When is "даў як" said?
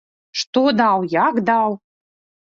0.79-1.37